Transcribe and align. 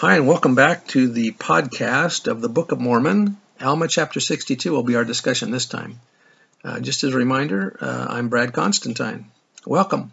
Hi, 0.00 0.14
and 0.14 0.28
welcome 0.28 0.54
back 0.54 0.86
to 0.94 1.08
the 1.08 1.32
podcast 1.32 2.28
of 2.28 2.40
the 2.40 2.48
Book 2.48 2.70
of 2.70 2.78
Mormon. 2.78 3.36
Alma 3.60 3.88
chapter 3.88 4.20
62 4.20 4.70
will 4.70 4.84
be 4.84 4.94
our 4.94 5.04
discussion 5.04 5.50
this 5.50 5.66
time. 5.66 5.98
Uh, 6.62 6.78
just 6.78 7.02
as 7.02 7.12
a 7.12 7.16
reminder, 7.16 7.76
uh, 7.80 8.06
I'm 8.08 8.28
Brad 8.28 8.52
Constantine. 8.52 9.24
Welcome. 9.66 10.12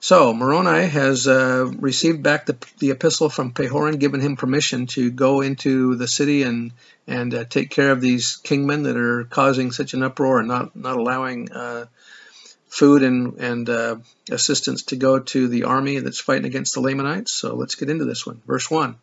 So, 0.00 0.34
Moroni 0.34 0.88
has 0.88 1.28
uh, 1.28 1.70
received 1.78 2.24
back 2.24 2.46
the, 2.46 2.56
the, 2.80 2.90
epistle 2.90 3.30
from 3.30 3.52
Pahoran, 3.52 4.00
given 4.00 4.20
him 4.20 4.34
permission 4.34 4.88
to 4.88 5.08
go 5.08 5.40
into 5.40 5.94
the 5.94 6.08
city 6.08 6.42
and, 6.42 6.72
and 7.06 7.32
uh, 7.32 7.44
take 7.44 7.70
care 7.70 7.92
of 7.92 8.00
these 8.00 8.40
kingmen 8.42 8.82
that 8.86 8.96
are 8.96 9.22
causing 9.22 9.70
such 9.70 9.94
an 9.94 10.02
uproar 10.02 10.40
and 10.40 10.48
not, 10.48 10.74
not 10.74 10.96
allowing 10.96 11.52
uh, 11.52 11.86
food 12.74 13.04
and, 13.04 13.34
and 13.38 13.70
uh, 13.70 13.96
assistance 14.32 14.82
to 14.82 14.96
go 14.96 15.20
to 15.20 15.46
the 15.46 15.62
army 15.62 16.00
that's 16.00 16.18
fighting 16.18 16.44
against 16.44 16.74
the 16.74 16.80
Lamanites. 16.80 17.30
So 17.30 17.54
let's 17.54 17.76
get 17.76 17.88
into 17.88 18.04
this 18.04 18.26
one. 18.26 18.42
Verse 18.48 18.68
1. 18.68 18.96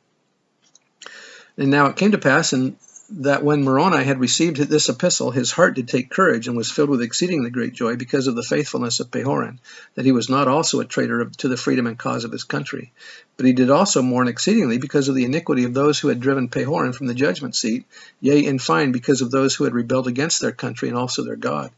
And 1.57 1.71
now 1.71 1.85
it 1.85 1.95
came 1.95 2.11
to 2.11 2.17
pass 2.17 2.51
in 2.51 2.75
that 3.11 3.45
when 3.45 3.63
Moroni 3.63 4.03
had 4.03 4.19
received 4.19 4.57
this 4.57 4.89
epistle, 4.89 5.31
his 5.31 5.53
heart 5.53 5.75
did 5.75 5.87
take 5.87 6.09
courage 6.09 6.49
and 6.49 6.57
was 6.57 6.69
filled 6.69 6.89
with 6.89 7.01
exceedingly 7.01 7.49
great 7.49 7.71
joy 7.71 7.95
because 7.95 8.27
of 8.27 8.35
the 8.35 8.43
faithfulness 8.43 8.99
of 8.99 9.09
Pahoran, 9.09 9.59
that 9.95 10.05
he 10.05 10.11
was 10.11 10.29
not 10.29 10.49
also 10.49 10.81
a 10.81 10.85
traitor 10.85 11.23
to 11.37 11.47
the 11.47 11.55
freedom 11.55 11.87
and 11.87 11.97
cause 11.97 12.25
of 12.25 12.31
his 12.33 12.43
country. 12.43 12.91
But 13.37 13.45
he 13.45 13.53
did 13.53 13.69
also 13.69 14.01
mourn 14.01 14.27
exceedingly 14.27 14.79
because 14.79 15.07
of 15.07 15.15
the 15.15 15.25
iniquity 15.25 15.63
of 15.63 15.73
those 15.73 15.97
who 15.97 16.09
had 16.09 16.19
driven 16.19 16.49
Pahoran 16.49 16.93
from 16.93 17.07
the 17.07 17.13
judgment 17.13 17.55
seat, 17.55 17.85
yea, 18.19 18.45
in 18.45 18.59
fine, 18.59 18.91
because 18.91 19.21
of 19.21 19.31
those 19.31 19.55
who 19.55 19.63
had 19.63 19.73
rebelled 19.73 20.07
against 20.07 20.41
their 20.41 20.51
country 20.51 20.89
and 20.89 20.97
also 20.97 21.23
their 21.23 21.37
God. 21.37 21.71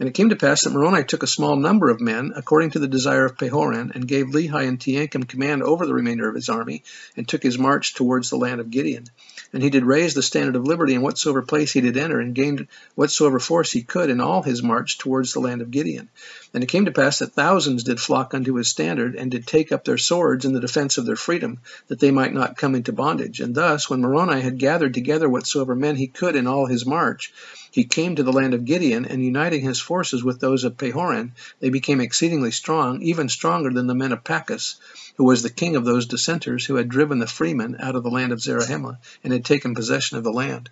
And 0.00 0.08
it 0.08 0.14
came 0.14 0.30
to 0.30 0.36
pass 0.36 0.64
that 0.64 0.72
Moroni 0.72 1.04
took 1.04 1.22
a 1.22 1.26
small 1.26 1.56
number 1.56 1.90
of 1.90 2.00
men, 2.00 2.32
according 2.34 2.70
to 2.70 2.78
the 2.78 2.88
desire 2.88 3.26
of 3.26 3.36
Pahoran, 3.36 3.94
and 3.94 4.08
gave 4.08 4.28
Lehi 4.28 4.66
and 4.66 4.80
Teancum 4.80 5.28
command 5.28 5.62
over 5.62 5.84
the 5.84 5.92
remainder 5.92 6.26
of 6.26 6.34
his 6.34 6.48
army, 6.48 6.84
and 7.18 7.28
took 7.28 7.42
his 7.42 7.58
march 7.58 7.94
towards 7.94 8.30
the 8.30 8.38
land 8.38 8.62
of 8.62 8.70
Gideon. 8.70 9.04
And 9.52 9.62
he 9.62 9.68
did 9.68 9.84
raise 9.84 10.14
the 10.14 10.22
standard 10.22 10.56
of 10.56 10.64
liberty 10.64 10.94
in 10.94 11.02
whatsoever 11.02 11.42
place 11.42 11.72
he 11.72 11.82
did 11.82 11.98
enter, 11.98 12.18
and 12.18 12.34
gained 12.34 12.66
whatsoever 12.94 13.38
force 13.38 13.72
he 13.72 13.82
could 13.82 14.08
in 14.08 14.22
all 14.22 14.42
his 14.42 14.62
march 14.62 14.96
towards 14.96 15.34
the 15.34 15.40
land 15.40 15.60
of 15.60 15.70
Gideon. 15.70 16.08
And 16.54 16.64
it 16.64 16.70
came 16.70 16.86
to 16.86 16.92
pass 16.92 17.18
that 17.18 17.34
thousands 17.34 17.84
did 17.84 18.00
flock 18.00 18.32
unto 18.32 18.54
his 18.54 18.68
standard, 18.68 19.16
and 19.16 19.30
did 19.30 19.46
take 19.46 19.70
up 19.70 19.84
their 19.84 19.98
swords 19.98 20.46
in 20.46 20.54
the 20.54 20.60
defense 20.60 20.96
of 20.96 21.04
their 21.04 21.14
freedom, 21.14 21.58
that 21.88 22.00
they 22.00 22.10
might 22.10 22.32
not 22.32 22.56
come 22.56 22.74
into 22.74 22.94
bondage. 22.94 23.40
And 23.40 23.54
thus, 23.54 23.90
when 23.90 24.00
Moroni 24.00 24.40
had 24.40 24.56
gathered 24.56 24.94
together 24.94 25.28
whatsoever 25.28 25.74
men 25.74 25.96
he 25.96 26.06
could 26.06 26.36
in 26.36 26.46
all 26.46 26.64
his 26.64 26.86
march, 26.86 27.34
he 27.70 27.84
came 27.84 28.16
to 28.16 28.22
the 28.22 28.32
land 28.32 28.52
of 28.52 28.64
Gideon, 28.64 29.04
and 29.04 29.24
uniting 29.24 29.62
his 29.62 29.80
forces 29.80 30.24
with 30.24 30.40
those 30.40 30.64
of 30.64 30.76
Pahoran, 30.76 31.32
they 31.60 31.70
became 31.70 32.00
exceedingly 32.00 32.50
strong, 32.50 33.00
even 33.02 33.28
stronger 33.28 33.70
than 33.70 33.86
the 33.86 33.94
men 33.94 34.12
of 34.12 34.24
Pachus, 34.24 34.76
who 35.16 35.24
was 35.24 35.42
the 35.42 35.50
king 35.50 35.76
of 35.76 35.84
those 35.84 36.06
dissenters 36.06 36.66
who 36.66 36.74
had 36.74 36.88
driven 36.88 37.18
the 37.20 37.26
freemen 37.26 37.76
out 37.80 37.94
of 37.94 38.02
the 38.02 38.10
land 38.10 38.32
of 38.32 38.40
Zarahemla, 38.40 38.98
and 39.22 39.32
had 39.32 39.44
taken 39.44 39.74
possession 39.74 40.16
of 40.16 40.24
the 40.24 40.32
land. 40.32 40.68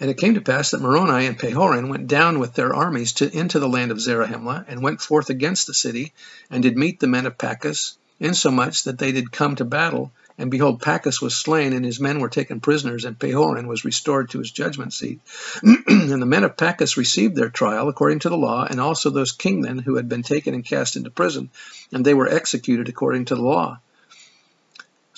And 0.00 0.10
it 0.10 0.18
came 0.18 0.34
to 0.34 0.40
pass 0.40 0.70
that 0.70 0.80
Moroni 0.82 1.26
and 1.26 1.38
Pahoran 1.38 1.88
went 1.88 2.06
down 2.06 2.38
with 2.38 2.54
their 2.54 2.74
armies 2.74 3.12
to, 3.14 3.36
into 3.36 3.58
the 3.58 3.68
land 3.68 3.90
of 3.90 4.00
Zarahemla, 4.00 4.66
and 4.68 4.82
went 4.82 5.00
forth 5.00 5.30
against 5.30 5.66
the 5.66 5.74
city, 5.74 6.12
and 6.50 6.62
did 6.62 6.76
meet 6.76 7.00
the 7.00 7.06
men 7.06 7.26
of 7.26 7.38
Pachus, 7.38 7.96
insomuch 8.20 8.84
that 8.84 8.98
they 8.98 9.12
did 9.12 9.32
come 9.32 9.56
to 9.56 9.64
battle, 9.64 10.12
and 10.38 10.50
behold, 10.50 10.80
Pachus 10.80 11.20
was 11.20 11.36
slain, 11.36 11.72
and 11.72 11.84
his 11.84 11.98
men 11.98 12.20
were 12.20 12.28
taken 12.28 12.60
prisoners, 12.60 13.04
and 13.04 13.18
Pahoran 13.18 13.66
was 13.66 13.84
restored 13.84 14.30
to 14.30 14.38
his 14.38 14.52
judgment 14.52 14.92
seat. 14.92 15.20
and 15.62 16.22
the 16.22 16.26
men 16.26 16.44
of 16.44 16.56
Pachus 16.56 16.96
received 16.96 17.34
their 17.34 17.50
trial 17.50 17.88
according 17.88 18.20
to 18.20 18.28
the 18.28 18.36
law, 18.36 18.64
and 18.64 18.80
also 18.80 19.10
those 19.10 19.36
kingmen 19.36 19.80
who 19.80 19.96
had 19.96 20.08
been 20.08 20.22
taken 20.22 20.54
and 20.54 20.64
cast 20.64 20.96
into 20.96 21.10
prison, 21.10 21.50
and 21.92 22.04
they 22.04 22.14
were 22.14 22.28
executed 22.28 22.88
according 22.88 23.26
to 23.26 23.34
the 23.34 23.42
law. 23.42 23.80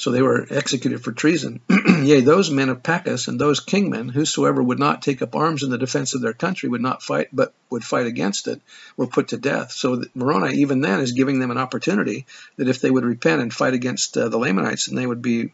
So 0.01 0.11
they 0.11 0.23
were 0.23 0.47
executed 0.49 1.05
for 1.05 1.13
treason. 1.13 1.61
Yea, 1.69 2.23
those 2.23 2.51
men 2.51 2.71
of 2.71 2.83
Pachus 2.83 3.29
and 3.29 3.39
those 3.39 3.61
kingmen, 3.61 4.11
whosoever 4.11 4.63
would 4.63 4.79
not 4.79 5.03
take 5.03 5.21
up 5.21 5.37
arms 5.37 5.63
in 5.63 5.69
the 5.69 5.77
defense 5.77 6.15
of 6.15 6.23
their 6.23 6.33
country, 6.33 6.71
would 6.71 6.81
not 6.81 7.03
fight, 7.03 7.29
but 7.35 7.53
would 7.69 7.85
fight 7.85 8.07
against 8.07 8.49
it, 8.49 8.63
were 8.97 9.07
put 9.07 9.29
to 9.29 9.37
death. 9.37 9.73
So 9.73 10.03
Moroni, 10.15 10.55
even 10.61 10.81
then, 10.81 11.01
is 11.01 11.13
giving 11.13 11.39
them 11.39 11.51
an 11.51 11.59
opportunity 11.59 12.25
that 12.57 12.67
if 12.67 12.81
they 12.81 12.91
would 12.91 13.05
repent 13.05 13.43
and 13.43 13.53
fight 13.53 13.75
against 13.75 14.17
uh, 14.17 14.31
the 14.31 14.39
Lamanites, 14.39 14.87
then 14.87 14.97
they 14.97 15.07
would 15.07 15.21
be 15.21 15.53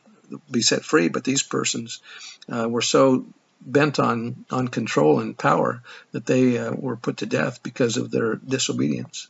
be 0.48 0.62
set 0.62 0.84
free. 0.84 1.08
But 1.08 1.24
these 1.24 1.42
persons 1.42 2.00
uh, 2.48 2.68
were 2.68 2.82
so 2.82 3.26
bent 3.60 3.98
on 3.98 4.44
on 4.52 4.68
control 4.68 5.18
and 5.18 5.36
power 5.36 5.82
that 6.12 6.24
they 6.24 6.56
uh, 6.56 6.70
were 6.70 6.96
put 6.96 7.16
to 7.16 7.26
death 7.26 7.64
because 7.64 7.96
of 7.96 8.12
their 8.12 8.36
disobedience. 8.36 9.26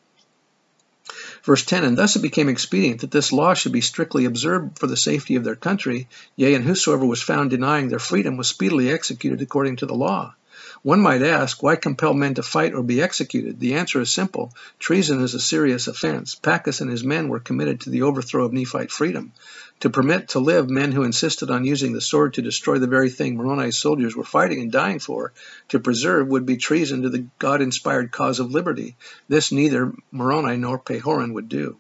Verse 1.47 1.65
10 1.65 1.85
And 1.85 1.97
thus 1.97 2.17
it 2.17 2.23
became 2.23 2.49
expedient 2.49 3.03
that 3.03 3.13
this 3.13 3.31
law 3.31 3.55
should 3.55 3.71
be 3.71 3.81
strictly 3.81 4.25
observed 4.25 4.81
for 4.81 4.89
the 4.89 4.97
safety 4.97 5.37
of 5.37 5.45
their 5.45 5.55
country, 5.55 6.09
yea, 6.35 6.55
and 6.55 6.65
whosoever 6.65 7.07
was 7.07 7.23
found 7.23 7.51
denying 7.51 7.89
their 7.89 8.01
freedom 8.01 8.37
was 8.37 8.49
speedily 8.49 8.91
executed 8.91 9.41
according 9.41 9.77
to 9.77 9.87
the 9.87 9.95
law. 9.95 10.35
One 10.83 11.01
might 11.01 11.23
ask, 11.23 11.63
why 11.63 11.77
compel 11.77 12.15
men 12.15 12.35
to 12.35 12.43
fight 12.43 12.75
or 12.75 12.83
be 12.83 13.03
executed? 13.03 13.59
The 13.59 13.75
answer 13.75 14.01
is 14.01 14.13
simple. 14.13 14.53
Treason 14.79 15.21
is 15.23 15.35
a 15.35 15.41
serious 15.41 15.89
offense. 15.89 16.35
Pachus 16.35 16.81
and 16.81 16.91
his 16.91 17.03
men 17.03 17.29
were 17.29 17.41
committed 17.41 17.81
to 17.81 17.91
the 17.91 18.03
overthrow 18.03 18.45
of 18.45 18.53
Nephite 18.53 18.91
freedom. 18.91 19.33
To 19.81 19.91
permit 19.91 20.29
to 20.29 20.39
live 20.39 20.71
men 20.71 20.93
who 20.93 21.03
insisted 21.03 21.51
on 21.51 21.65
using 21.65 21.93
the 21.93 22.01
sword 22.01 22.35
to 22.35 22.43
destroy 22.43 22.79
the 22.79 22.87
very 22.87 23.11
thing 23.11 23.37
Moroni's 23.37 23.79
soldiers 23.79 24.17
were 24.17 24.25
fighting 24.25 24.61
and 24.61 24.73
dying 24.73 24.99
for, 24.99 25.33
to 25.69 25.81
preserve 25.81 26.29
would 26.29 26.47
be 26.47 26.57
treason 26.57 27.03
to 27.03 27.11
the 27.11 27.27
God-inspired 27.39 28.11
cause 28.11 28.41
of 28.41 28.53
liberty. 28.53 28.97
This 29.29 29.53
neither 29.53 29.93
Moroni 30.11 30.57
nor 30.57 30.79
Pahoran 30.79 31.35
would 31.35 31.49
do. 31.49 31.79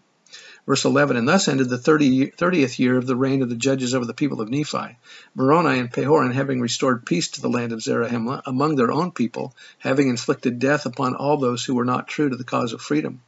Verse 0.67 0.85
11, 0.85 1.17
And 1.17 1.29
thus 1.29 1.47
ended 1.47 1.69
the 1.69 1.79
30, 1.79 2.33
30th 2.33 2.81
year 2.81 2.97
of 2.97 3.07
the 3.07 3.15
reign 3.15 3.41
of 3.41 3.49
the 3.49 3.55
judges 3.55 3.95
over 3.95 4.05
the 4.05 4.13
people 4.13 4.41
of 4.41 4.51
Nephi. 4.51 4.99
Moroni 5.35 5.79
and 5.79 5.93
Pahoran 5.93 6.33
having 6.33 6.61
restored 6.61 7.07
peace 7.07 7.29
to 7.29 7.41
the 7.41 7.49
land 7.49 7.71
of 7.73 7.83
Zarahemla 7.83 8.43
among 8.45 8.75
their 8.75 8.91
own 8.91 9.13
people, 9.13 9.55
having 9.79 10.09
inflicted 10.09 10.59
death 10.59 10.85
upon 10.85 11.15
all 11.15 11.37
those 11.37 11.65
who 11.65 11.77
were 11.77 11.85
not 11.85 12.09
true 12.09 12.29
to 12.29 12.37
the 12.37 12.43
cause 12.43 12.73
of 12.73 12.81
freedom. 12.81 13.21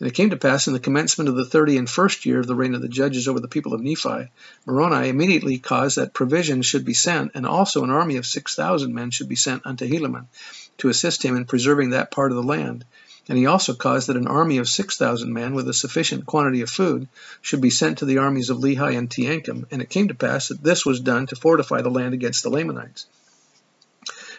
And 0.00 0.08
it 0.08 0.14
came 0.14 0.30
to 0.30 0.36
pass 0.36 0.66
in 0.66 0.72
the 0.72 0.80
commencement 0.80 1.28
of 1.28 1.36
the 1.36 1.44
thirty 1.44 1.76
and 1.76 1.88
first 1.88 2.26
year 2.26 2.40
of 2.40 2.48
the 2.48 2.56
reign 2.56 2.74
of 2.74 2.82
the 2.82 2.88
judges 2.88 3.28
over 3.28 3.38
the 3.38 3.46
people 3.46 3.74
of 3.74 3.80
Nephi, 3.80 4.32
Moroni 4.66 5.08
immediately 5.08 5.60
caused 5.60 5.98
that 5.98 6.12
provisions 6.12 6.66
should 6.66 6.84
be 6.84 6.94
sent, 6.94 7.30
and 7.36 7.46
also 7.46 7.84
an 7.84 7.90
army 7.90 8.16
of 8.16 8.26
six 8.26 8.56
thousand 8.56 8.92
men 8.92 9.12
should 9.12 9.28
be 9.28 9.36
sent 9.36 9.64
unto 9.64 9.86
Helaman, 9.86 10.26
to 10.78 10.88
assist 10.88 11.22
him 11.22 11.36
in 11.36 11.44
preserving 11.44 11.90
that 11.90 12.10
part 12.10 12.32
of 12.32 12.36
the 12.36 12.42
land. 12.42 12.84
And 13.28 13.38
he 13.38 13.46
also 13.46 13.74
caused 13.74 14.08
that 14.08 14.16
an 14.16 14.26
army 14.26 14.58
of 14.58 14.68
6,000 14.68 15.32
men 15.32 15.54
with 15.54 15.68
a 15.68 15.74
sufficient 15.74 16.26
quantity 16.26 16.60
of 16.60 16.70
food 16.70 17.08
should 17.40 17.60
be 17.60 17.70
sent 17.70 17.98
to 17.98 18.04
the 18.04 18.18
armies 18.18 18.50
of 18.50 18.58
Lehi 18.58 18.96
and 18.96 19.08
Teancum. 19.08 19.66
And 19.70 19.80
it 19.80 19.90
came 19.90 20.08
to 20.08 20.14
pass 20.14 20.48
that 20.48 20.62
this 20.62 20.84
was 20.84 21.00
done 21.00 21.26
to 21.28 21.36
fortify 21.36 21.82
the 21.82 21.90
land 21.90 22.14
against 22.14 22.42
the 22.42 22.50
Lamanites. 22.50 23.06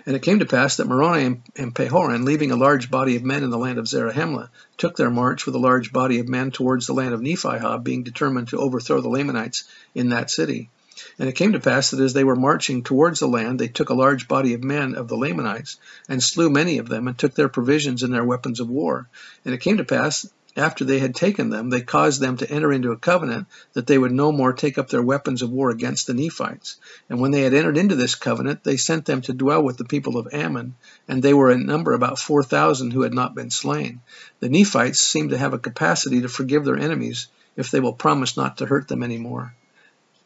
And 0.06 0.18
it 0.18 0.22
came 0.22 0.40
to 0.40 0.46
pass 0.46 0.76
that 0.76 0.88
Moroni 0.88 1.42
and 1.56 1.74
Pahoran, 1.74 2.26
leaving 2.26 2.52
a 2.52 2.58
large 2.58 2.92
body 2.92 3.16
of 3.16 3.24
men 3.24 3.44
in 3.44 3.52
the 3.52 3.58
land 3.58 3.80
of 3.80 3.88
Zarahemla, 3.88 4.50
took 4.78 4.98
their 4.98 5.10
march 5.10 5.46
with 5.46 5.56
a 5.56 5.60
large 5.60 5.94
body 5.94 6.20
of 6.20 6.28
men 6.28 6.52
towards 6.52 6.86
the 6.86 6.94
land 6.94 7.14
of 7.14 7.22
Nephihah, 7.22 7.82
being 7.82 8.04
determined 8.04 8.50
to 8.50 8.60
overthrow 8.60 9.00
the 9.00 9.08
Lamanites 9.08 9.64
in 9.96 10.10
that 10.10 10.30
city. 10.30 10.70
And 11.20 11.28
it 11.28 11.36
came 11.36 11.54
to 11.54 11.60
pass 11.60 11.92
that 11.92 12.00
as 12.00 12.14
they 12.14 12.24
were 12.24 12.36
marching 12.36 12.84
towards 12.84 13.20
the 13.20 13.28
land, 13.28 13.60
they 13.60 13.68
took 13.68 13.90
a 13.90 13.94
large 13.94 14.28
body 14.28 14.54
of 14.54 14.64
men 14.64 14.96
of 14.96 15.08
the 15.08 15.18
Lamanites, 15.18 15.78
and 16.08 16.24
slew 16.24 16.50
many 16.50 16.78
of 16.78 16.90
them, 16.90 17.08
and 17.08 17.18
took 17.18 17.36
their 17.36 17.50
provisions 17.50 18.04
and 18.04 18.14
their 18.14 18.24
weapons 18.24 18.60
of 18.60 18.70
war. 18.70 19.10
And 19.46 19.54
it 19.54 19.62
came 19.62 19.78
to 19.78 19.84
pass, 19.84 20.26
after 20.56 20.86
they 20.86 21.00
had 21.00 21.16
taken 21.16 21.50
them, 21.50 21.72
they 21.72 21.82
caused 21.82 22.22
them 22.22 22.38
to 22.38 22.50
enter 22.50 22.72
into 22.72 22.92
a 22.92 22.98
covenant 22.98 23.48
that 23.74 23.88
they 23.88 23.98
would 23.98 24.12
no 24.12 24.32
more 24.32 24.54
take 24.54 24.78
up 24.78 24.88
their 24.88 25.02
weapons 25.02 25.42
of 25.42 25.50
war 25.50 25.72
against 25.72 26.06
the 26.06 26.14
Nephites. 26.14 26.78
And 27.10 27.20
when 27.20 27.32
they 27.32 27.42
had 27.42 27.56
entered 27.56 27.78
into 27.78 27.96
this 27.96 28.14
covenant, 28.14 28.64
they 28.64 28.78
sent 28.78 29.06
them 29.06 29.22
to 29.22 29.34
dwell 29.34 29.64
with 29.64 29.78
the 29.78 29.86
people 29.86 30.16
of 30.18 30.28
Ammon, 30.32 30.76
and 31.08 31.24
they 31.24 31.34
were 31.34 31.50
in 31.50 31.66
number 31.66 31.94
about 31.94 32.20
four 32.20 32.44
thousand 32.44 32.92
who 32.92 33.02
had 33.02 33.16
not 33.16 33.34
been 33.34 33.50
slain. 33.50 34.02
The 34.42 34.50
Nephites 34.50 35.00
seem 35.00 35.30
to 35.30 35.38
have 35.40 35.54
a 35.54 35.60
capacity 35.60 36.22
to 36.22 36.30
forgive 36.30 36.66
their 36.66 36.78
enemies 36.78 37.28
if 37.56 37.72
they 37.72 37.80
will 37.80 37.94
promise 37.94 38.38
not 38.38 38.58
to 38.58 38.68
hurt 38.68 38.88
them 38.88 39.02
any 39.02 39.18
more. 39.18 39.56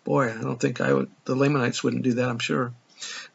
Boy, 0.08 0.32
I 0.32 0.42
don't 0.42 0.58
think 0.58 0.80
I 0.80 0.94
would, 0.94 1.12
the 1.26 1.36
Lamanites 1.36 1.84
wouldn't 1.84 2.04
do 2.04 2.14
that, 2.14 2.30
I'm 2.30 2.40
sure. 2.40 2.72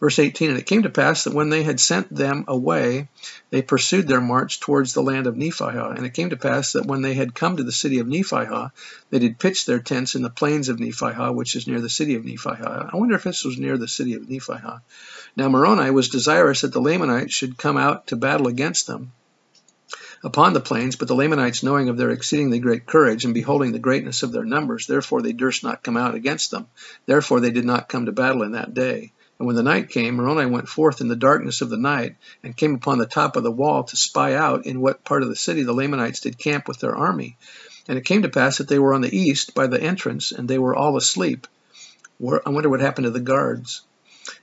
Verse 0.01 0.19
18 0.19 0.49
And 0.49 0.59
it 0.59 0.65
came 0.65 0.85
to 0.85 0.89
pass 0.89 1.25
that 1.25 1.35
when 1.35 1.51
they 1.51 1.63
had 1.63 1.79
sent 1.79 2.09
them 2.09 2.47
away, 2.49 3.09
they 3.51 3.61
pursued 3.61 4.09
their 4.09 4.23
march 4.23 4.59
towards 4.59 4.95
the 4.95 5.03
land 5.03 5.27
of 5.27 5.35
Nephihah. 5.35 5.95
And 5.95 6.07
it 6.07 6.15
came 6.15 6.31
to 6.31 6.37
pass 6.39 6.73
that 6.73 6.87
when 6.87 7.03
they 7.03 7.13
had 7.13 7.35
come 7.35 7.59
to 7.59 7.63
the 7.63 7.73
city 7.73 7.99
of 7.99 8.07
Nephihah, 8.07 8.71
they 9.11 9.19
did 9.19 9.39
pitch 9.39 9.67
their 9.67 9.81
tents 9.81 10.15
in 10.15 10.23
the 10.23 10.31
plains 10.31 10.71
of 10.71 10.79
Nephihah, 10.79 11.35
which 11.35 11.57
is 11.57 11.67
near 11.67 11.83
the 11.83 11.91
city 11.91 12.15
of 12.15 12.25
Nephihah. 12.25 12.89
I 12.91 12.97
wonder 12.97 13.17
if 13.17 13.25
this 13.25 13.45
was 13.45 13.59
near 13.59 13.77
the 13.77 13.87
city 13.87 14.15
of 14.15 14.23
Nephihah. 14.23 14.81
Now 15.37 15.51
Moroni 15.51 15.91
was 15.91 16.09
desirous 16.09 16.63
that 16.63 16.73
the 16.73 16.81
Lamanites 16.81 17.35
should 17.35 17.59
come 17.59 17.77
out 17.77 18.07
to 18.07 18.17
battle 18.17 18.47
against 18.47 18.87
them 18.87 19.13
upon 20.25 20.53
the 20.53 20.61
plains, 20.61 20.97
but 20.97 21.09
the 21.09 21.15
Lamanites, 21.15 21.63
knowing 21.63 21.89
of 21.89 21.97
their 21.97 22.11
exceedingly 22.11 22.59
great 22.59 22.87
courage, 22.87 23.25
and 23.25 23.35
beholding 23.35 23.73
the 23.73 23.79
greatness 23.79 24.23
of 24.23 24.33
their 24.33 24.45
numbers, 24.45 24.87
therefore 24.87 25.23
they 25.23 25.33
durst 25.33 25.65
not 25.65 25.83
come 25.83 25.97
out 25.97 26.15
against 26.15 26.51
them. 26.51 26.67
Therefore 27.07 27.41
they 27.41 27.51
did 27.51 27.65
not 27.65 27.89
come 27.89 28.07
to 28.07 28.13
battle 28.13 28.43
in 28.43 28.53
that 28.53 28.75
day. 28.75 29.13
And 29.39 29.47
when 29.47 29.57
the 29.57 29.63
night 29.63 29.89
came, 29.89 30.15
Moroni 30.15 30.47
went 30.47 30.69
forth 30.69 31.01
in 31.01 31.09
the 31.09 31.17
darkness 31.17 31.63
of 31.63 31.71
the 31.71 31.77
night, 31.77 32.17
and 32.45 32.57
came 32.57 32.75
upon 32.75 32.99
the 32.99 33.07
top 33.07 33.37
of 33.37 33.43
the 33.43 33.51
wall 33.51 33.83
to 33.85 33.97
spy 33.97 34.35
out 34.35 34.67
in 34.67 34.81
what 34.81 35.05
part 35.05 35.25
of 35.25 35.29
the 35.29 35.37
city 35.37 35.65
the 35.65 35.73
Lamanites 35.73 36.21
did 36.21 36.39
camp 36.39 36.69
with 36.69 36.79
their 36.79 36.95
army. 36.95 37.37
And 37.89 37.99
it 37.99 38.05
came 38.05 38.23
to 38.23 38.29
pass 38.29 38.59
that 38.59 38.69
they 38.69 38.79
were 38.79 38.95
on 38.95 39.01
the 39.01 39.17
east 39.17 39.55
by 39.55 39.67
the 39.67 39.83
entrance, 39.83 40.31
and 40.31 40.49
they 40.49 40.59
were 40.59 40.77
all 40.77 40.97
asleep. 40.97 41.49
I 42.25 42.51
wonder 42.51 42.69
what 42.69 42.81
happened 42.81 43.07
to 43.07 43.11
the 43.11 43.19
guards. 43.19 43.83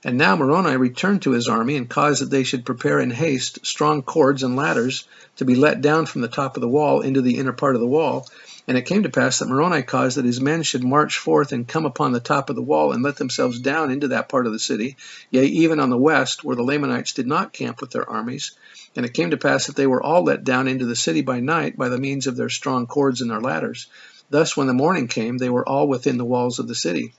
And 0.04 0.18
now 0.18 0.36
Moroni 0.36 0.76
returned 0.78 1.22
to 1.22 1.32
his 1.32 1.48
army, 1.48 1.76
and 1.76 1.90
caused 1.90 2.22
that 2.22 2.30
they 2.30 2.44
should 2.44 2.66
prepare 2.66 3.00
in 3.00 3.12
haste 3.12 3.66
strong 3.66 4.02
cords 4.02 4.44
and 4.44 4.56
ladders 4.56 5.08
to 5.38 5.46
be 5.46 5.56
let 5.56 5.82
down 5.82 6.06
from 6.06 6.22
the 6.22 6.28
top 6.28 6.58
of 6.58 6.62
the 6.62 6.68
wall 6.68 7.02
into 7.02 7.22
the 7.22 7.38
inner 7.38 7.54
part 7.54 7.76
of 7.76 7.82
the 7.82 7.88
wall, 7.88 8.28
and 8.68 8.78
it 8.78 8.86
came 8.86 9.04
to 9.04 9.10
pass 9.10 9.40
that 9.40 9.48
Moroni 9.48 9.82
caused 9.82 10.18
that 10.18 10.26
his 10.26 10.40
men 10.40 10.64
should 10.64 10.84
march 10.84 11.18
forth 11.18 11.54
and 11.54 11.68
come 11.68 11.86
upon 11.86 12.12
the 12.12 12.20
top 12.20 12.50
of 12.50 12.56
the 12.56 12.62
wall 12.62 12.92
and 12.92 13.02
let 13.02 13.16
themselves 13.16 13.60
down 13.60 13.90
into 13.90 14.10
that 14.10 14.30
part 14.30 14.46
of 14.46 14.52
the 14.52 14.60
city, 14.60 14.96
yea, 15.32 15.46
even 15.46 15.80
on 15.80 15.90
the 15.90 15.98
west, 15.98 16.44
where 16.44 16.56
the 16.56 16.64
Lamanites 16.64 17.14
did 17.14 17.26
not 17.26 17.52
camp 17.54 17.82
with 17.82 17.92
their 17.92 18.08
armies. 18.08 18.52
And 18.96 19.06
it 19.06 19.14
came 19.14 19.32
to 19.32 19.38
pass 19.38 19.68
that 19.68 19.76
they 19.76 19.88
were 19.88 20.04
all 20.04 20.24
let 20.24 20.44
down 20.44 20.68
into 20.68 20.86
the 20.86 20.96
city 20.96 21.22
by 21.22 21.40
night 21.40 21.78
by 21.78 21.90
the 21.90 21.98
means 21.98 22.28
of 22.28 22.36
their 22.36 22.50
strong 22.50 22.86
cords 22.86 23.22
and 23.22 23.32
their 23.32 23.42
ladders. 23.42 23.88
Thus, 24.30 24.56
when 24.56 24.68
the 24.68 24.74
morning 24.74 25.08
came, 25.08 25.38
they 25.38 25.50
were 25.50 25.68
all 25.68 25.88
within 25.88 26.18
the 26.18 26.26
walls 26.26 26.60
of 26.60 26.68
the 26.68 26.76
city. 26.76 27.14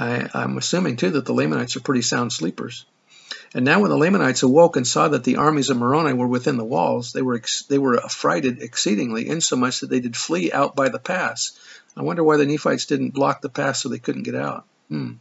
I, 0.00 0.42
am 0.42 0.56
assuming, 0.56 0.96
too, 0.96 1.10
that 1.10 1.26
the 1.26 1.34
Lamanites 1.34 1.76
are 1.76 1.80
pretty 1.80 2.02
sound 2.02 2.32
sleepers. 2.32 2.86
And 3.52 3.64
now 3.64 3.80
when 3.80 3.90
the 3.90 3.98
Lamanites 3.98 4.42
awoke 4.42 4.76
and 4.76 4.86
saw 4.86 5.08
that 5.08 5.24
the 5.24 5.36
armies 5.36 5.70
of 5.70 5.76
Moroni 5.76 6.14
were 6.14 6.26
within 6.26 6.56
the 6.56 6.64
walls, 6.64 7.12
they 7.12 7.22
were 7.22 7.42
they 7.68 7.78
were 7.78 8.02
affrighted 8.02 8.62
exceedingly, 8.62 9.28
insomuch 9.28 9.80
that 9.80 9.90
they 9.90 10.00
did 10.00 10.16
flee 10.16 10.52
out 10.52 10.74
by 10.74 10.88
the 10.88 10.98
pass. 10.98 11.58
I 11.96 12.02
wonder 12.02 12.24
why 12.24 12.36
the 12.36 12.46
Nephites 12.46 12.86
didn't 12.86 13.10
block 13.14 13.40
the 13.40 13.48
pass 13.48 13.82
so 13.82 13.88
they 13.88 13.98
couldn't 13.98 14.22
get 14.22 14.36
out. 14.36 14.64
Hmm. 14.88 15.14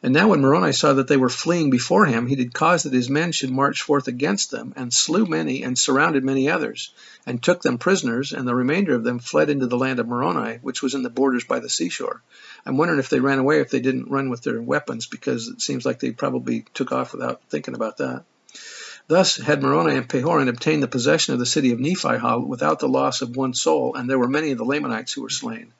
And 0.00 0.14
now 0.14 0.28
when 0.28 0.40
Moroni 0.40 0.72
saw 0.72 0.92
that 0.92 1.08
they 1.08 1.16
were 1.16 1.28
fleeing 1.28 1.70
before 1.70 2.06
him, 2.06 2.28
he 2.28 2.36
did 2.36 2.54
cause 2.54 2.84
that 2.84 2.92
his 2.92 3.10
men 3.10 3.32
should 3.32 3.50
march 3.50 3.82
forth 3.82 4.06
against 4.06 4.52
them, 4.52 4.72
and 4.76 4.94
slew 4.94 5.26
many, 5.26 5.64
and 5.64 5.76
surrounded 5.76 6.22
many 6.22 6.48
others, 6.48 6.92
and 7.26 7.42
took 7.42 7.62
them 7.62 7.78
prisoners, 7.78 8.32
and 8.32 8.46
the 8.46 8.54
remainder 8.54 8.94
of 8.94 9.02
them 9.02 9.18
fled 9.18 9.50
into 9.50 9.66
the 9.66 9.76
land 9.76 9.98
of 9.98 10.06
Moroni, 10.06 10.58
which 10.62 10.82
was 10.82 10.94
in 10.94 11.02
the 11.02 11.10
borders 11.10 11.44
by 11.44 11.58
the 11.58 11.68
seashore. 11.68 12.22
I'm 12.64 12.76
wondering 12.76 13.00
if 13.00 13.08
they 13.08 13.18
ran 13.18 13.40
away, 13.40 13.60
if 13.60 13.70
they 13.70 13.80
didn't 13.80 14.10
run 14.10 14.30
with 14.30 14.42
their 14.42 14.62
weapons, 14.62 15.06
because 15.06 15.48
it 15.48 15.60
seems 15.60 15.84
like 15.84 15.98
they 15.98 16.12
probably 16.12 16.64
took 16.74 16.92
off 16.92 17.12
without 17.12 17.40
thinking 17.48 17.74
about 17.74 17.96
that. 17.96 18.24
Thus 19.08 19.36
had 19.36 19.62
Moroni 19.62 19.96
and 19.96 20.08
Pahoran 20.08 20.48
obtained 20.48 20.82
the 20.82 20.88
possession 20.88 21.32
of 21.32 21.40
the 21.40 21.46
city 21.46 21.72
of 21.72 21.80
Nephihah 21.80 22.46
without 22.46 22.78
the 22.78 22.88
loss 22.88 23.22
of 23.22 23.36
one 23.36 23.54
soul, 23.54 23.94
and 23.94 24.08
there 24.08 24.18
were 24.18 24.28
many 24.28 24.52
of 24.52 24.58
the 24.58 24.64
Lamanites 24.64 25.14
who 25.14 25.22
were 25.22 25.30
slain. 25.30 25.72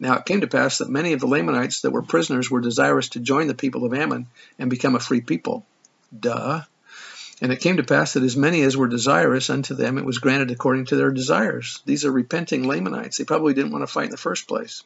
Now 0.00 0.16
it 0.16 0.24
came 0.24 0.40
to 0.40 0.46
pass 0.46 0.78
that 0.78 0.88
many 0.88 1.12
of 1.12 1.20
the 1.20 1.26
Lamanites 1.26 1.82
that 1.82 1.90
were 1.90 2.02
prisoners 2.02 2.50
were 2.50 2.62
desirous 2.62 3.10
to 3.10 3.20
join 3.20 3.46
the 3.46 3.54
people 3.54 3.84
of 3.84 3.92
Ammon 3.92 4.26
and 4.58 4.70
become 4.70 4.96
a 4.96 5.00
free 5.00 5.20
people. 5.20 5.66
Duh. 6.18 6.62
And 7.42 7.52
it 7.52 7.60
came 7.60 7.76
to 7.76 7.84
pass 7.84 8.14
that 8.14 8.22
as 8.22 8.36
many 8.36 8.62
as 8.62 8.76
were 8.76 8.88
desirous 8.88 9.50
unto 9.50 9.74
them, 9.74 9.98
it 9.98 10.04
was 10.04 10.18
granted 10.18 10.50
according 10.50 10.86
to 10.86 10.96
their 10.96 11.10
desires. 11.10 11.80
These 11.84 12.04
are 12.04 12.10
repenting 12.10 12.66
Lamanites. 12.66 13.18
They 13.18 13.24
probably 13.24 13.54
didn't 13.54 13.72
want 13.72 13.82
to 13.82 13.86
fight 13.86 14.06
in 14.06 14.10
the 14.10 14.16
first 14.16 14.48
place. 14.48 14.82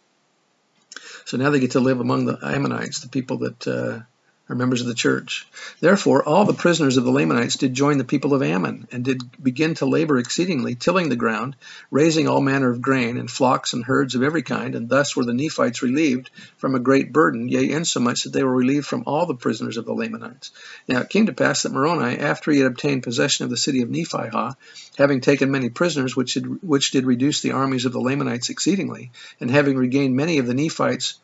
So 1.25 1.37
now 1.37 1.51
they 1.51 1.61
get 1.61 1.73
to 1.73 1.81
live 1.81 2.01
among 2.01 2.27
the 2.27 2.39
Ammonites, 2.43 3.01
the 3.01 3.09
people 3.09 3.39
that 3.39 3.67
uh, 3.67 4.01
are 4.49 4.55
members 4.55 4.83
of 4.83 4.87
the 4.87 4.95
church. 4.95 5.47
Therefore, 5.81 6.23
all 6.23 6.45
the 6.45 6.53
prisoners 6.53 6.99
of 6.99 7.05
the 7.05 7.11
Lamanites 7.11 7.57
did 7.57 7.73
join 7.73 7.97
the 7.97 8.05
people 8.05 8.35
of 8.35 8.43
Ammon, 8.43 8.87
and 8.93 9.03
did 9.03 9.23
begin 9.43 9.75
to 9.77 9.87
labor 9.87 10.19
exceedingly, 10.19 10.75
tilling 10.75 11.09
the 11.09 11.17
ground, 11.17 11.57
raising 11.91 12.29
all 12.29 12.43
manner 12.43 12.71
of 12.71 12.83
grain, 12.83 13.17
and 13.17 13.31
flocks 13.31 13.73
and 13.73 13.85
herds 13.85 14.15
of 14.15 14.23
every 14.23 14.43
kind, 14.43 14.75
and 14.75 14.89
thus 14.89 15.17
were 15.17 15.25
the 15.25 15.33
Nephites 15.33 15.83
relieved 15.83 16.31
from 16.59 16.75
a 16.75 16.81
great 16.81 17.13
burden, 17.13 17.49
yea, 17.49 17.71
insomuch 17.71 18.25
that 18.25 18.35
they 18.35 18.45
were 18.45 18.55
relieved 18.55 18.87
from 18.87 19.05
all 19.07 19.25
the 19.25 19.35
prisoners 19.35 19.79
of 19.79 19.87
the 19.87 19.95
Lamanites. 19.95 20.51
Now 20.87 21.01
it 21.01 21.09
came 21.09 21.27
to 21.27 21.33
pass 21.33 21.63
that 21.63 21.73
Moroni, 21.73 22.19
after 22.19 22.51
he 22.51 22.59
had 22.59 22.67
obtained 22.67 23.03
possession 23.03 23.45
of 23.45 23.51
the 23.51 23.57
city 23.57 23.81
of 23.81 23.89
Nephihah, 23.89 24.57
having 24.99 25.23
taken 25.23 25.51
many 25.51 25.71
prisoners, 25.71 26.15
which 26.15 26.35
did, 26.35 26.63
which 26.63 26.91
did 26.91 27.07
reduce 27.07 27.41
the 27.41 27.53
armies 27.53 27.87
of 27.87 27.93
the 27.93 28.01
Lamanites 28.01 28.51
exceedingly, 28.51 29.11
and 29.41 29.51
having 29.51 29.79
regained 29.79 30.15
many 30.15 30.39
of 30.39 30.47
the 30.47 30.55
Nephites 30.55 31.15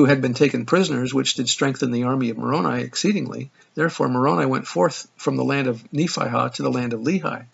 who 0.00 0.06
had 0.06 0.22
been 0.22 0.32
taken 0.32 0.64
prisoners, 0.64 1.12
which 1.12 1.34
did 1.34 1.46
strengthen 1.46 1.90
the 1.90 2.04
army 2.04 2.30
of 2.30 2.38
Moroni 2.38 2.82
exceedingly. 2.82 3.50
Therefore 3.74 4.08
Moroni 4.08 4.46
went 4.46 4.66
forth 4.66 5.06
from 5.18 5.36
the 5.36 5.44
land 5.44 5.68
of 5.68 5.84
Nephihah 5.92 6.54
to 6.54 6.62
the 6.62 6.70
land 6.70 6.94
of 6.94 7.00
Lehi. 7.00 7.44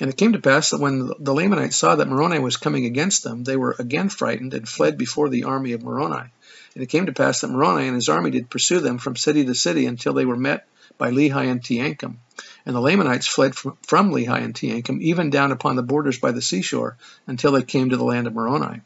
And 0.00 0.08
it 0.08 0.16
came 0.16 0.32
to 0.32 0.38
pass 0.38 0.70
that 0.70 0.80
when 0.80 1.10
the 1.18 1.34
Lamanites 1.34 1.76
saw 1.76 1.96
that 1.96 2.08
Moroni 2.08 2.38
was 2.38 2.56
coming 2.56 2.86
against 2.86 3.22
them, 3.22 3.44
they 3.44 3.54
were 3.54 3.76
again 3.78 4.08
frightened 4.08 4.54
and 4.54 4.66
fled 4.66 4.96
before 4.96 5.28
the 5.28 5.44
army 5.44 5.72
of 5.72 5.82
Moroni. 5.82 6.30
And 6.74 6.82
it 6.82 6.86
came 6.88 7.04
to 7.04 7.12
pass 7.12 7.42
that 7.42 7.50
Moroni 7.50 7.86
and 7.86 7.96
his 7.96 8.08
army 8.08 8.30
did 8.30 8.48
pursue 8.48 8.80
them 8.80 8.96
from 8.96 9.14
city 9.14 9.44
to 9.44 9.54
city 9.54 9.84
until 9.84 10.14
they 10.14 10.24
were 10.24 10.38
met 10.38 10.66
by 10.96 11.10
Lehi 11.10 11.50
and 11.50 11.62
Teancum. 11.62 12.16
And 12.64 12.74
the 12.74 12.80
Lamanites 12.80 13.26
fled 13.26 13.54
from, 13.54 13.76
from 13.86 14.10
Lehi 14.10 14.42
and 14.42 14.54
Teancum, 14.54 15.02
even 15.02 15.28
down 15.28 15.52
upon 15.52 15.76
the 15.76 15.82
borders 15.82 16.18
by 16.18 16.32
the 16.32 16.40
seashore, 16.40 16.96
until 17.26 17.52
they 17.52 17.62
came 17.62 17.90
to 17.90 17.98
the 17.98 18.04
land 18.04 18.26
of 18.26 18.32
Moroni. 18.32 18.80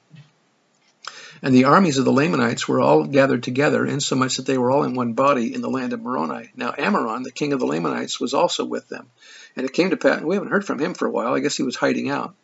And 1.44 1.54
the 1.54 1.64
armies 1.64 1.98
of 1.98 2.06
the 2.06 2.10
Lamanites 2.10 2.66
were 2.66 2.80
all 2.80 3.04
gathered 3.04 3.42
together, 3.42 3.84
insomuch 3.84 4.38
that 4.38 4.46
they 4.46 4.56
were 4.56 4.70
all 4.70 4.82
in 4.82 4.94
one 4.94 5.12
body 5.12 5.54
in 5.54 5.60
the 5.60 5.68
land 5.68 5.92
of 5.92 6.00
Moroni. 6.00 6.48
Now 6.56 6.72
Ammoron, 6.72 7.22
the 7.22 7.30
king 7.30 7.52
of 7.52 7.60
the 7.60 7.66
Lamanites, 7.66 8.18
was 8.18 8.32
also 8.32 8.64
with 8.64 8.88
them. 8.88 9.10
And 9.54 9.66
it 9.66 9.74
came 9.74 9.90
to 9.90 9.98
pass, 9.98 10.22
we 10.22 10.36
haven't 10.36 10.52
heard 10.52 10.64
from 10.64 10.78
him 10.78 10.94
for 10.94 11.06
a 11.06 11.10
while, 11.10 11.34
I 11.34 11.40
guess 11.40 11.54
he 11.54 11.62
was 11.62 11.76
hiding 11.76 12.08
out. 12.08 12.34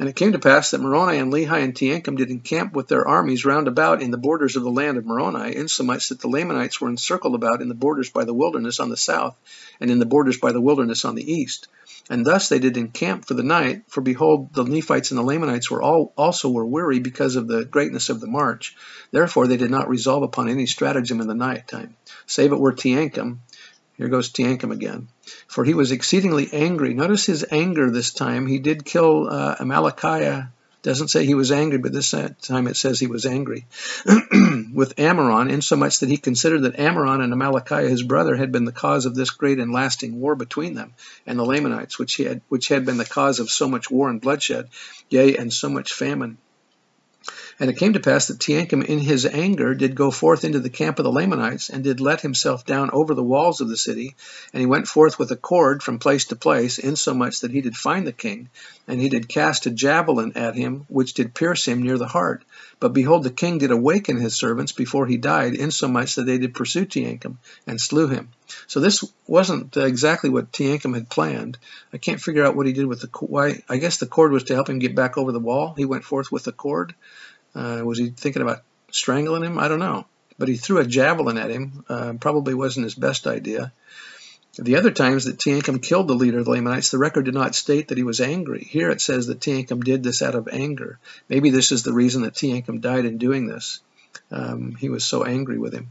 And 0.00 0.08
it 0.08 0.16
came 0.16 0.32
to 0.32 0.38
pass 0.38 0.70
that 0.70 0.80
Moroni 0.80 1.18
and 1.18 1.30
Lehi 1.30 1.62
and 1.62 1.74
Teancum 1.74 2.16
did 2.16 2.30
encamp 2.30 2.72
with 2.72 2.88
their 2.88 3.06
armies 3.06 3.44
round 3.44 3.68
about 3.68 4.00
in 4.00 4.10
the 4.10 4.16
borders 4.16 4.56
of 4.56 4.62
the 4.62 4.70
land 4.70 4.96
of 4.96 5.04
Moroni, 5.04 5.54
insomuch 5.54 6.08
that 6.08 6.20
the 6.20 6.28
Lamanites 6.28 6.80
were 6.80 6.88
encircled 6.88 7.34
about 7.34 7.60
in 7.60 7.68
the 7.68 7.74
borders 7.74 8.08
by 8.08 8.24
the 8.24 8.32
wilderness 8.32 8.80
on 8.80 8.88
the 8.88 8.96
south, 8.96 9.36
and 9.78 9.90
in 9.90 9.98
the 9.98 10.06
borders 10.06 10.38
by 10.38 10.52
the 10.52 10.60
wilderness 10.60 11.04
on 11.04 11.16
the 11.16 11.30
east. 11.30 11.68
And 12.08 12.24
thus 12.24 12.48
they 12.48 12.58
did 12.58 12.78
encamp 12.78 13.26
for 13.26 13.34
the 13.34 13.42
night, 13.42 13.82
for 13.88 14.00
behold, 14.00 14.54
the 14.54 14.64
Nephites 14.64 15.10
and 15.10 15.18
the 15.18 15.22
Lamanites 15.22 15.70
were 15.70 15.82
all 15.82 16.14
also 16.16 16.48
were 16.48 16.64
weary 16.64 17.00
because 17.00 17.36
of 17.36 17.46
the 17.46 17.66
greatness 17.66 18.08
of 18.08 18.20
the 18.20 18.26
march. 18.26 18.74
Therefore 19.10 19.48
they 19.48 19.58
did 19.58 19.70
not 19.70 19.90
resolve 19.90 20.22
upon 20.22 20.48
any 20.48 20.64
stratagem 20.64 21.20
in 21.20 21.28
the 21.28 21.34
night 21.34 21.68
time, 21.68 21.94
save 22.26 22.52
it 22.52 22.58
were 22.58 22.72
Teancum, 22.72 23.40
here 24.00 24.08
goes 24.08 24.32
Teancum 24.32 24.72
again. 24.72 25.08
For 25.46 25.62
he 25.62 25.74
was 25.74 25.92
exceedingly 25.92 26.48
angry. 26.54 26.94
Notice 26.94 27.26
his 27.26 27.44
anger 27.50 27.90
this 27.90 28.14
time. 28.14 28.46
He 28.46 28.58
did 28.58 28.86
kill 28.86 29.28
uh, 29.28 29.56
Amalickiah. 29.56 30.48
Doesn't 30.80 31.08
say 31.08 31.26
he 31.26 31.34
was 31.34 31.52
angry, 31.52 31.76
but 31.76 31.92
this 31.92 32.14
time 32.40 32.66
it 32.66 32.78
says 32.78 32.98
he 32.98 33.06
was 33.06 33.26
angry 33.26 33.66
with 34.06 34.96
Ammoron, 34.96 35.50
insomuch 35.50 35.98
that 35.98 36.08
he 36.08 36.16
considered 36.16 36.62
that 36.62 36.78
Ammoron 36.78 37.22
and 37.22 37.34
Amalickiah, 37.34 37.90
his 37.90 38.02
brother, 38.02 38.34
had 38.34 38.50
been 38.50 38.64
the 38.64 38.72
cause 38.72 39.04
of 39.04 39.14
this 39.14 39.28
great 39.28 39.58
and 39.58 39.70
lasting 39.70 40.18
war 40.18 40.34
between 40.34 40.72
them 40.72 40.94
and 41.26 41.38
the 41.38 41.44
Lamanites, 41.44 41.98
which 41.98 42.16
had 42.16 42.40
which 42.48 42.68
had 42.68 42.86
been 42.86 42.96
the 42.96 43.04
cause 43.04 43.38
of 43.38 43.50
so 43.50 43.68
much 43.68 43.90
war 43.90 44.08
and 44.08 44.22
bloodshed, 44.22 44.70
yea, 45.10 45.36
and 45.36 45.52
so 45.52 45.68
much 45.68 45.92
famine. 45.92 46.38
And 47.60 47.68
it 47.68 47.76
came 47.76 47.92
to 47.92 48.00
pass 48.00 48.28
that 48.28 48.38
Teancum 48.38 48.82
in 48.82 48.98
his 49.00 49.26
anger 49.26 49.74
did 49.74 49.94
go 49.94 50.10
forth 50.10 50.44
into 50.44 50.60
the 50.60 50.70
camp 50.70 50.98
of 50.98 51.04
the 51.04 51.12
Lamanites, 51.12 51.68
and 51.68 51.84
did 51.84 52.00
let 52.00 52.22
himself 52.22 52.64
down 52.64 52.88
over 52.90 53.12
the 53.12 53.22
walls 53.22 53.60
of 53.60 53.68
the 53.68 53.76
city. 53.76 54.16
And 54.54 54.60
he 54.60 54.66
went 54.66 54.88
forth 54.88 55.18
with 55.18 55.30
a 55.30 55.36
cord 55.36 55.82
from 55.82 55.98
place 55.98 56.24
to 56.26 56.36
place, 56.36 56.78
insomuch 56.78 57.40
that 57.40 57.50
he 57.50 57.60
did 57.60 57.76
find 57.76 58.06
the 58.06 58.12
king. 58.12 58.48
And 58.88 58.98
he 58.98 59.10
did 59.10 59.28
cast 59.28 59.66
a 59.66 59.70
javelin 59.70 60.32
at 60.36 60.56
him, 60.56 60.86
which 60.88 61.12
did 61.12 61.34
pierce 61.34 61.66
him 61.66 61.82
near 61.82 61.98
the 61.98 62.08
heart. 62.08 62.44
But 62.80 62.94
behold, 62.94 63.24
the 63.24 63.30
king 63.30 63.58
did 63.58 63.70
awaken 63.70 64.16
his 64.16 64.38
servants 64.38 64.72
before 64.72 65.06
he 65.06 65.18
died, 65.18 65.54
insomuch 65.54 66.14
that 66.14 66.24
they 66.24 66.38
did 66.38 66.54
pursue 66.54 66.86
Teancum, 66.86 67.36
and 67.66 67.78
slew 67.78 68.08
him. 68.08 68.30
So 68.68 68.80
this 68.80 69.04
wasn't 69.26 69.76
exactly 69.76 70.30
what 70.30 70.50
Teancum 70.50 70.94
had 70.94 71.10
planned. 71.10 71.58
I 71.92 71.98
can't 71.98 72.22
figure 72.22 72.44
out 72.44 72.56
what 72.56 72.66
he 72.66 72.72
did 72.72 72.86
with 72.86 73.02
the 73.02 73.10
why. 73.20 73.62
I 73.68 73.76
guess 73.76 73.98
the 73.98 74.06
cord 74.06 74.32
was 74.32 74.44
to 74.44 74.54
help 74.54 74.70
him 74.70 74.78
get 74.78 74.96
back 74.96 75.18
over 75.18 75.30
the 75.30 75.38
wall. 75.38 75.74
He 75.76 75.84
went 75.84 76.04
forth 76.04 76.32
with 76.32 76.44
the 76.44 76.52
cord. 76.52 76.94
Uh, 77.54 77.82
was 77.84 77.98
he 77.98 78.10
thinking 78.10 78.42
about 78.42 78.62
strangling 78.90 79.44
him? 79.44 79.58
I 79.58 79.68
don't 79.68 79.78
know. 79.78 80.06
But 80.38 80.48
he 80.48 80.56
threw 80.56 80.78
a 80.78 80.86
javelin 80.86 81.38
at 81.38 81.50
him. 81.50 81.84
Uh, 81.88 82.14
probably 82.14 82.54
wasn't 82.54 82.84
his 82.84 82.94
best 82.94 83.26
idea. 83.26 83.72
The 84.58 84.76
other 84.76 84.90
times 84.90 85.24
that 85.24 85.38
Teancum 85.38 85.80
killed 85.82 86.08
the 86.08 86.14
leader 86.14 86.38
of 86.38 86.44
the 86.44 86.50
Lamanites, 86.50 86.90
the 86.90 86.98
record 86.98 87.24
did 87.24 87.34
not 87.34 87.54
state 87.54 87.88
that 87.88 87.98
he 87.98 88.04
was 88.04 88.20
angry. 88.20 88.64
Here 88.64 88.90
it 88.90 89.00
says 89.00 89.28
that 89.28 89.40
Teancum 89.40 89.84
did 89.84 90.02
this 90.02 90.22
out 90.22 90.34
of 90.34 90.48
anger. 90.50 90.98
Maybe 91.28 91.50
this 91.50 91.70
is 91.72 91.82
the 91.82 91.92
reason 91.92 92.22
that 92.22 92.34
Teancum 92.34 92.80
died 92.80 93.04
in 93.04 93.18
doing 93.18 93.46
this. 93.46 93.80
Um, 94.30 94.74
he 94.74 94.88
was 94.88 95.04
so 95.04 95.24
angry 95.24 95.58
with 95.58 95.72
him. 95.72 95.90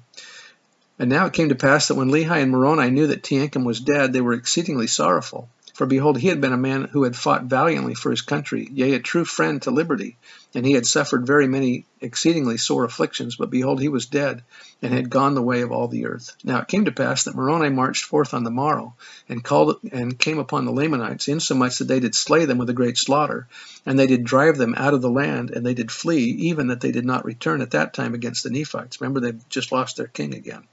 And 1.00 1.10
now 1.10 1.26
it 1.26 1.34
came 1.34 1.50
to 1.50 1.56
pass 1.56 1.88
that 1.88 1.96
when 1.96 2.10
Lehi 2.10 2.42
and 2.42 2.52
Moroni 2.52 2.90
knew 2.92 3.08
that 3.08 3.24
Teancum 3.24 3.64
was 3.64 3.80
dead, 3.80 4.12
they 4.12 4.22
were 4.22 4.34
exceedingly 4.34 4.88
sorrowful. 4.88 5.50
For 5.80 5.86
behold, 5.86 6.18
he 6.18 6.28
had 6.28 6.42
been 6.42 6.52
a 6.52 6.58
man 6.58 6.90
who 6.92 7.04
had 7.04 7.16
fought 7.16 7.46
valiantly 7.46 7.94
for 7.94 8.12
his 8.12 8.22
country, 8.22 8.68
yea, 8.70 8.96
a 8.96 9.00
true 9.00 9.24
friend 9.24 9.62
to 9.62 9.72
liberty. 9.72 10.18
And 10.54 10.66
he 10.66 10.74
had 10.74 10.86
suffered 10.86 11.26
very 11.26 11.48
many 11.48 11.86
exceedingly 12.02 12.58
sore 12.58 12.84
afflictions, 12.84 13.38
but 13.38 13.50
behold, 13.50 13.80
he 13.80 13.88
was 13.88 14.06
dead, 14.06 14.44
and 14.82 14.92
had 14.94 15.10
gone 15.10 15.36
the 15.36 15.42
way 15.42 15.62
of 15.62 15.72
all 15.72 15.88
the 15.88 16.06
earth. 16.06 16.36
Now 16.44 16.60
it 16.60 16.68
came 16.68 16.84
to 16.84 16.92
pass 16.92 17.24
that 17.24 17.34
Moroni 17.34 17.70
marched 17.70 18.04
forth 18.04 18.34
on 18.34 18.44
the 18.44 18.52
morrow, 18.52 18.96
and 19.30 19.42
called 19.42 19.78
and 19.94 20.20
came 20.20 20.38
upon 20.38 20.66
the 20.66 20.74
Lamanites, 20.74 21.30
insomuch 21.30 21.78
that 21.78 21.88
they 21.88 22.02
did 22.02 22.14
slay 22.14 22.44
them 22.44 22.58
with 22.58 22.70
a 22.70 22.74
great 22.74 22.98
slaughter, 22.98 23.48
and 23.86 23.98
they 23.98 24.08
did 24.08 24.26
drive 24.26 24.58
them 24.58 24.76
out 24.76 24.94
of 24.94 25.02
the 25.02 25.10
land, 25.10 25.52
and 25.52 25.66
they 25.66 25.76
did 25.76 25.94
flee, 25.94 26.26
even 26.26 26.68
that 26.68 26.82
they 26.82 26.92
did 26.92 27.06
not 27.06 27.24
return 27.24 27.62
at 27.62 27.72
that 27.72 27.94
time 27.94 28.14
against 28.14 28.44
the 28.44 28.50
Nephites. 28.50 29.00
Remember, 29.00 29.22
they've 29.22 29.48
just 29.48 29.72
lost 29.72 29.96
their 29.96 30.08
king 30.08 30.34
again. 30.34 30.64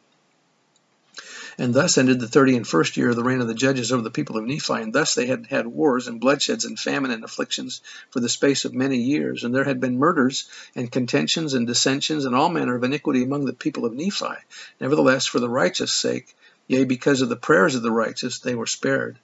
And 1.59 1.73
thus 1.73 1.97
ended 1.97 2.21
the 2.21 2.29
thirty 2.29 2.55
and 2.57 2.67
first 2.67 2.97
year 2.97 3.11
of 3.11 3.17
the 3.17 3.25
reign 3.25 3.41
of 3.41 3.49
the 3.49 3.55
judges 3.55 3.91
over 3.91 4.03
the 4.03 4.11
people 4.11 4.37
of 4.37 4.45
Nephi. 4.45 4.75
And 4.75 4.93
thus 4.93 5.15
they 5.15 5.27
had 5.27 5.47
had 5.47 5.67
wars 5.67 6.07
and 6.07 6.21
bloodsheds 6.21 6.67
and 6.67 6.79
famine 6.79 7.11
and 7.11 7.25
afflictions 7.25 7.81
for 8.11 8.21
the 8.21 8.29
space 8.29 8.65
of 8.65 8.75
many 8.75 8.99
years. 8.99 9.43
And 9.43 9.55
there 9.55 9.65
had 9.65 9.81
been 9.81 9.99
murders 9.99 10.51
and 10.75 10.93
contentions 10.93 11.55
and 11.55 11.67
dissensions 11.67 12.27
and 12.27 12.35
all 12.35 12.51
manner 12.51 12.77
of 12.77 12.85
iniquity 12.85 13.23
among 13.23 13.47
the 13.47 13.53
people 13.53 13.87
of 13.87 13.95
Nephi. 13.95 14.35
Nevertheless, 14.81 15.25
for 15.25 15.41
the 15.41 15.49
righteous' 15.49 15.95
sake, 15.95 16.37
yea, 16.67 16.85
because 16.85 17.23
of 17.23 17.31
the 17.31 17.37
prayers 17.37 17.75
of 17.75 17.83
the 17.83 17.91
righteous, 17.91 18.41
they 18.41 18.55
were 18.55 18.67
spared. 18.67 19.17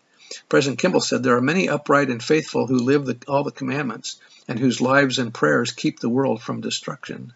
President 0.48 0.78
Kimball 0.78 1.02
said, 1.02 1.22
There 1.22 1.36
are 1.36 1.42
many 1.42 1.68
upright 1.68 2.08
and 2.08 2.22
faithful 2.22 2.66
who 2.66 2.78
live 2.78 3.04
the, 3.04 3.18
all 3.28 3.44
the 3.44 3.50
commandments, 3.50 4.18
and 4.48 4.58
whose 4.58 4.80
lives 4.80 5.18
and 5.18 5.34
prayers 5.34 5.72
keep 5.72 6.00
the 6.00 6.08
world 6.08 6.42
from 6.42 6.62
destruction. 6.62 7.34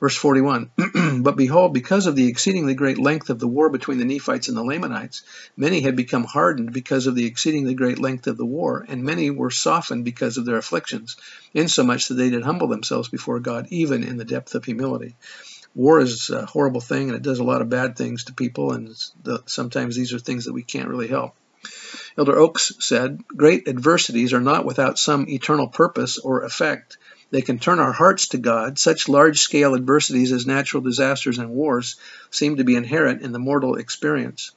Verse 0.00 0.16
41 0.16 0.70
But 1.22 1.36
behold, 1.36 1.72
because 1.72 2.06
of 2.06 2.16
the 2.16 2.26
exceedingly 2.26 2.74
great 2.74 2.98
length 2.98 3.30
of 3.30 3.38
the 3.38 3.46
war 3.46 3.70
between 3.70 3.98
the 3.98 4.04
Nephites 4.04 4.48
and 4.48 4.56
the 4.56 4.64
Lamanites, 4.64 5.22
many 5.56 5.80
had 5.80 5.94
become 5.94 6.24
hardened 6.24 6.72
because 6.72 7.06
of 7.06 7.14
the 7.14 7.26
exceedingly 7.26 7.74
great 7.74 7.98
length 7.98 8.26
of 8.26 8.36
the 8.36 8.44
war, 8.44 8.84
and 8.88 9.04
many 9.04 9.30
were 9.30 9.50
softened 9.50 10.04
because 10.04 10.38
of 10.38 10.44
their 10.44 10.56
afflictions, 10.56 11.16
insomuch 11.54 12.08
that 12.08 12.14
they 12.14 12.30
did 12.30 12.42
humble 12.42 12.66
themselves 12.66 13.08
before 13.08 13.38
God, 13.38 13.68
even 13.70 14.02
in 14.02 14.16
the 14.16 14.24
depth 14.24 14.54
of 14.54 14.64
humility. 14.64 15.14
War 15.74 16.00
is 16.00 16.30
a 16.30 16.46
horrible 16.46 16.80
thing, 16.80 17.08
and 17.08 17.16
it 17.16 17.22
does 17.22 17.38
a 17.38 17.44
lot 17.44 17.62
of 17.62 17.68
bad 17.68 17.96
things 17.96 18.24
to 18.24 18.34
people, 18.34 18.72
and 18.72 18.94
sometimes 19.46 19.96
these 19.96 20.12
are 20.12 20.18
things 20.18 20.46
that 20.46 20.52
we 20.52 20.62
can't 20.62 20.88
really 20.88 21.08
help. 21.08 21.36
Elder 22.18 22.38
Oaks 22.38 22.72
said, 22.80 23.22
Great 23.28 23.68
adversities 23.68 24.32
are 24.32 24.40
not 24.40 24.64
without 24.64 24.98
some 24.98 25.28
eternal 25.28 25.68
purpose 25.68 26.18
or 26.18 26.42
effect. 26.42 26.98
They 27.32 27.40
can 27.40 27.58
turn 27.58 27.80
our 27.80 27.92
hearts 27.92 28.28
to 28.28 28.38
God. 28.38 28.78
Such 28.78 29.08
large 29.08 29.40
scale 29.40 29.74
adversities 29.74 30.32
as 30.32 30.46
natural 30.46 30.82
disasters 30.82 31.38
and 31.38 31.50
wars 31.50 31.96
seem 32.30 32.58
to 32.58 32.64
be 32.64 32.76
inherent 32.76 33.22
in 33.22 33.32
the 33.32 33.38
mortal 33.38 33.76
experience. 33.76 34.52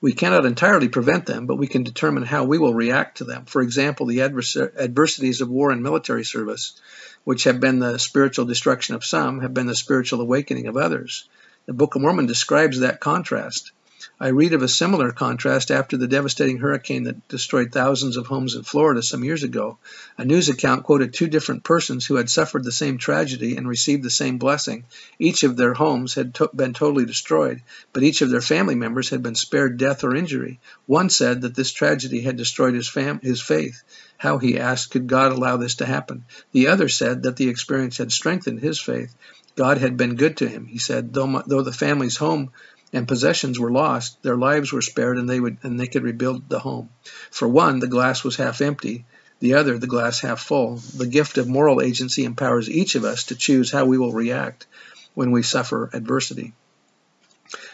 We 0.00 0.12
cannot 0.12 0.44
entirely 0.44 0.88
prevent 0.88 1.24
them, 1.24 1.46
but 1.46 1.56
we 1.56 1.68
can 1.68 1.84
determine 1.84 2.24
how 2.24 2.44
we 2.44 2.58
will 2.58 2.74
react 2.74 3.18
to 3.18 3.24
them. 3.24 3.44
For 3.46 3.62
example, 3.62 4.06
the 4.06 4.22
adversities 4.22 5.40
of 5.40 5.48
war 5.48 5.70
and 5.70 5.84
military 5.84 6.24
service, 6.24 6.74
which 7.22 7.44
have 7.44 7.60
been 7.60 7.78
the 7.78 7.96
spiritual 7.98 8.44
destruction 8.44 8.96
of 8.96 9.04
some, 9.04 9.40
have 9.40 9.54
been 9.54 9.68
the 9.68 9.76
spiritual 9.76 10.20
awakening 10.20 10.66
of 10.66 10.76
others. 10.76 11.28
The 11.66 11.72
Book 11.72 11.94
of 11.94 12.02
Mormon 12.02 12.26
describes 12.26 12.80
that 12.80 12.98
contrast. 12.98 13.70
I 14.18 14.28
read 14.28 14.52
of 14.52 14.62
a 14.62 14.68
similar 14.68 15.12
contrast 15.12 15.70
after 15.70 15.96
the 15.96 16.08
devastating 16.08 16.58
hurricane 16.58 17.04
that 17.04 17.28
destroyed 17.28 17.70
thousands 17.70 18.16
of 18.16 18.26
homes 18.26 18.54
in 18.54 18.64
Florida 18.64 19.02
some 19.02 19.22
years 19.22 19.44
ago. 19.44 19.78
A 20.18 20.24
news 20.24 20.48
account 20.48 20.82
quoted 20.82 21.12
two 21.12 21.28
different 21.28 21.62
persons 21.62 22.04
who 22.04 22.16
had 22.16 22.28
suffered 22.28 22.64
the 22.64 22.72
same 22.72 22.98
tragedy 22.98 23.56
and 23.56 23.68
received 23.68 24.02
the 24.02 24.10
same 24.10 24.38
blessing. 24.38 24.84
Each 25.18 25.44
of 25.44 25.56
their 25.56 25.74
homes 25.74 26.14
had 26.14 26.34
to- 26.34 26.50
been 26.52 26.72
totally 26.74 27.04
destroyed, 27.04 27.62
but 27.92 28.02
each 28.02 28.22
of 28.22 28.30
their 28.30 28.40
family 28.40 28.74
members 28.74 29.10
had 29.10 29.22
been 29.22 29.36
spared 29.36 29.76
death 29.76 30.02
or 30.02 30.16
injury. 30.16 30.58
One 30.86 31.08
said 31.08 31.42
that 31.42 31.54
this 31.54 31.70
tragedy 31.70 32.22
had 32.22 32.36
destroyed 32.36 32.74
his, 32.74 32.88
fam- 32.88 33.20
his 33.20 33.40
faith. 33.40 33.82
How, 34.18 34.38
he 34.38 34.58
asked, 34.58 34.90
could 34.90 35.06
God 35.06 35.30
allow 35.30 35.58
this 35.58 35.76
to 35.76 35.86
happen? 35.86 36.24
The 36.50 36.68
other 36.68 36.88
said 36.88 37.22
that 37.22 37.36
the 37.36 37.48
experience 37.48 37.98
had 37.98 38.10
strengthened 38.10 38.60
his 38.60 38.80
faith. 38.80 39.14
God 39.54 39.78
had 39.78 39.96
been 39.96 40.16
good 40.16 40.38
to 40.38 40.48
him. 40.48 40.66
He 40.66 40.78
said, 40.78 41.12
though, 41.12 41.26
my, 41.26 41.42
though 41.46 41.62
the 41.62 41.72
family's 41.72 42.16
home 42.16 42.50
and 42.92 43.08
possessions 43.08 43.58
were 43.58 43.70
lost, 43.70 44.22
their 44.22 44.36
lives 44.36 44.72
were 44.72 44.82
spared, 44.82 45.16
and 45.18 45.28
they 45.28 45.40
would 45.40 45.56
and 45.62 45.80
they 45.80 45.86
could 45.86 46.02
rebuild 46.02 46.48
the 46.48 46.58
home. 46.58 46.90
For 47.30 47.48
one, 47.48 47.78
the 47.78 47.86
glass 47.86 48.22
was 48.22 48.36
half 48.36 48.60
empty; 48.60 49.04
the 49.40 49.54
other, 49.54 49.78
the 49.78 49.86
glass 49.86 50.20
half 50.20 50.40
full. 50.40 50.76
The 50.96 51.06
gift 51.06 51.38
of 51.38 51.48
moral 51.48 51.80
agency 51.80 52.24
empowers 52.24 52.68
each 52.68 52.94
of 52.94 53.04
us 53.04 53.24
to 53.24 53.34
choose 53.34 53.70
how 53.70 53.86
we 53.86 53.98
will 53.98 54.12
react 54.12 54.66
when 55.14 55.30
we 55.30 55.42
suffer 55.42 55.90
adversity. 55.92 56.52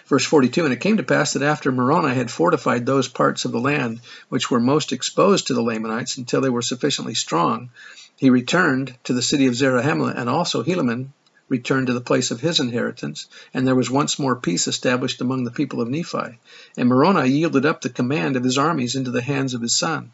Verse 0.06 0.24
42 0.24 0.64
And 0.64 0.72
it 0.72 0.80
came 0.80 0.96
to 0.96 1.02
pass 1.02 1.34
that 1.34 1.42
after 1.42 1.70
Moroni 1.70 2.14
had 2.14 2.30
fortified 2.30 2.86
those 2.86 3.08
parts 3.08 3.44
of 3.44 3.52
the 3.52 3.60
land 3.60 4.00
which 4.28 4.50
were 4.50 4.60
most 4.60 4.92
exposed 4.92 5.48
to 5.48 5.54
the 5.54 5.62
Lamanites 5.62 6.16
until 6.16 6.40
they 6.40 6.48
were 6.48 6.62
sufficiently 6.62 7.14
strong, 7.14 7.70
he 8.16 8.30
returned 8.30 8.94
to 9.04 9.12
the 9.12 9.22
city 9.22 9.46
of 9.46 9.54
Zarahemla, 9.54 10.14
and 10.16 10.28
also 10.28 10.62
Helaman 10.62 11.12
returned 11.48 11.86
to 11.86 11.92
the 11.92 12.00
place 12.00 12.30
of 12.30 12.40
his 12.40 12.60
inheritance, 12.60 13.26
and 13.54 13.66
there 13.66 13.74
was 13.74 13.90
once 13.90 14.18
more 14.18 14.36
peace 14.36 14.68
established 14.68 15.20
among 15.20 15.44
the 15.44 15.50
people 15.50 15.80
of 15.80 15.88
Nephi. 15.88 16.38
And 16.76 16.88
Moroni 16.88 17.28
yielded 17.28 17.64
up 17.64 17.80
the 17.80 17.88
command 17.88 18.36
of 18.36 18.44
his 18.44 18.58
armies 18.58 18.94
into 18.94 19.10
the 19.10 19.22
hands 19.22 19.54
of 19.54 19.62
his 19.62 19.74
son, 19.74 20.12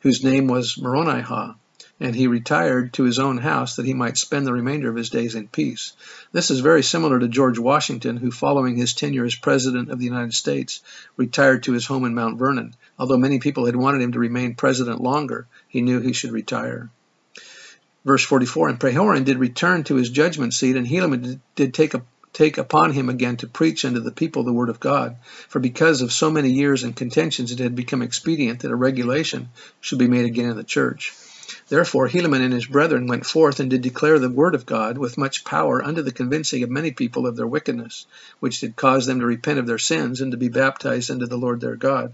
whose 0.00 0.22
name 0.22 0.46
was 0.46 0.76
Moronihah, 0.76 1.56
and 2.00 2.14
he 2.14 2.26
retired 2.26 2.92
to 2.92 3.04
his 3.04 3.18
own 3.18 3.38
house 3.38 3.76
that 3.76 3.86
he 3.86 3.94
might 3.94 4.18
spend 4.18 4.46
the 4.46 4.52
remainder 4.52 4.90
of 4.90 4.96
his 4.96 5.10
days 5.10 5.34
in 5.34 5.48
peace. 5.48 5.92
This 6.32 6.50
is 6.50 6.60
very 6.60 6.82
similar 6.82 7.18
to 7.20 7.28
George 7.28 7.58
Washington, 7.58 8.16
who, 8.16 8.30
following 8.30 8.76
his 8.76 8.94
tenure 8.94 9.24
as 9.24 9.36
President 9.36 9.90
of 9.90 9.98
the 10.00 10.04
United 10.04 10.34
States, 10.34 10.80
retired 11.16 11.62
to 11.62 11.72
his 11.72 11.86
home 11.86 12.04
in 12.04 12.14
Mount 12.14 12.38
Vernon. 12.38 12.74
Although 12.98 13.16
many 13.16 13.38
people 13.38 13.66
had 13.66 13.76
wanted 13.76 14.02
him 14.02 14.12
to 14.12 14.18
remain 14.18 14.54
president 14.54 15.00
longer, 15.00 15.46
he 15.68 15.82
knew 15.82 16.00
he 16.00 16.12
should 16.12 16.32
retire. 16.32 16.90
Verse 18.04 18.24
44 18.24 18.68
And 18.68 18.80
Pahoran 18.80 19.24
did 19.24 19.38
return 19.38 19.84
to 19.84 19.96
his 19.96 20.10
judgment 20.10 20.52
seat, 20.52 20.76
and 20.76 20.86
Helaman 20.86 21.40
did 21.54 21.72
take, 21.72 21.94
a, 21.94 22.02
take 22.32 22.58
upon 22.58 22.92
him 22.92 23.08
again 23.08 23.38
to 23.38 23.46
preach 23.46 23.84
unto 23.84 24.00
the 24.00 24.12
people 24.12 24.44
the 24.44 24.52
word 24.52 24.68
of 24.68 24.80
God. 24.80 25.16
For 25.48 25.58
because 25.58 26.02
of 26.02 26.12
so 26.12 26.30
many 26.30 26.50
years 26.50 26.84
and 26.84 26.94
contentions, 26.94 27.50
it 27.50 27.60
had 27.60 27.74
become 27.74 28.02
expedient 28.02 28.60
that 28.60 28.70
a 28.70 28.76
regulation 28.76 29.48
should 29.80 29.98
be 29.98 30.08
made 30.08 30.26
again 30.26 30.50
in 30.50 30.56
the 30.56 30.64
church. 30.64 31.14
Therefore 31.68 32.08
Helaman 32.08 32.42
and 32.42 32.52
his 32.52 32.66
brethren 32.66 33.06
went 33.06 33.24
forth 33.24 33.58
and 33.58 33.70
did 33.70 33.80
declare 33.80 34.18
the 34.18 34.28
word 34.28 34.54
of 34.54 34.66
God 34.66 34.98
with 34.98 35.16
much 35.16 35.44
power 35.44 35.82
unto 35.82 36.02
the 36.02 36.12
convincing 36.12 36.62
of 36.62 36.70
many 36.70 36.90
people 36.90 37.26
of 37.26 37.36
their 37.36 37.46
wickedness, 37.46 38.06
which 38.40 38.60
did 38.60 38.76
cause 38.76 39.06
them 39.06 39.20
to 39.20 39.26
repent 39.26 39.58
of 39.58 39.66
their 39.66 39.78
sins 39.78 40.20
and 40.20 40.32
to 40.32 40.36
be 40.36 40.48
baptized 40.48 41.10
unto 41.10 41.26
the 41.26 41.38
Lord 41.38 41.60
their 41.60 41.76
God. 41.76 42.12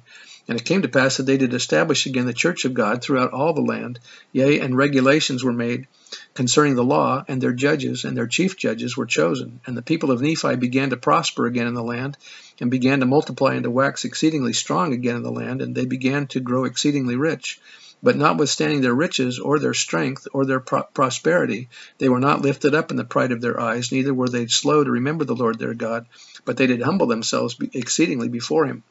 And 0.51 0.59
it 0.59 0.65
came 0.65 0.83
to 0.83 0.89
pass 0.89 1.17
that 1.17 1.27
they 1.27 1.37
did 1.37 1.55
establish 1.55 2.07
again 2.07 2.27
the 2.27 2.33
church 2.33 2.65
of 2.65 2.75
God 2.75 3.01
throughout 3.01 3.33
all 3.33 3.53
the 3.53 3.61
land, 3.61 4.01
yea, 4.33 4.59
and 4.59 4.77
regulations 4.77 5.45
were 5.45 5.53
made 5.53 5.87
concerning 6.35 6.75
the 6.75 6.83
law, 6.83 7.25
and 7.29 7.41
their 7.41 7.53
judges 7.53 8.05
and 8.05 8.17
their 8.17 8.27
chief 8.27 8.57
judges 8.57 8.97
were 8.97 9.07
chosen. 9.07 9.61
And 9.65 9.77
the 9.77 9.83
people 9.83 10.11
of 10.11 10.21
Nephi 10.21 10.57
began 10.57 10.91
to 10.91 10.97
prosper 10.97 11.47
again 11.47 11.69
in 11.69 11.75
the 11.75 11.85
land, 11.85 12.19
and 12.61 12.69
began 12.69 12.99
to 12.99 13.07
multiply 13.07 13.55
and 13.55 13.63
to 13.63 13.71
wax 13.71 14.05
exceedingly 14.05 14.53
strong 14.53 14.93
again 14.93 15.15
in 15.15 15.23
the 15.23 15.31
land, 15.31 15.63
and 15.63 15.73
they 15.73 15.87
began 15.87 16.27
to 16.27 16.41
grow 16.41 16.65
exceedingly 16.65 17.15
rich. 17.15 17.61
But 18.03 18.17
notwithstanding 18.17 18.81
their 18.81 18.93
riches, 18.93 19.39
or 19.39 19.61
their 19.61 19.73
strength, 19.73 20.27
or 20.33 20.45
their 20.45 20.59
pro- 20.59 20.83
prosperity, 20.83 21.69
they 21.99 22.09
were 22.09 22.19
not 22.19 22.43
lifted 22.43 22.75
up 22.75 22.91
in 22.91 22.97
the 22.97 23.05
pride 23.05 23.31
of 23.31 23.41
their 23.41 23.61
eyes, 23.61 23.93
neither 23.93 24.13
were 24.13 24.29
they 24.29 24.49
slow 24.49 24.83
to 24.83 24.91
remember 24.91 25.25
the 25.25 25.37
Lord 25.37 25.61
their 25.61 25.75
God, 25.75 26.07
but 26.45 26.57
they 26.57 26.67
did 26.67 26.83
humble 26.83 27.07
themselves 27.07 27.55
exceedingly 27.73 28.29
before 28.29 28.67
him. 28.67 28.83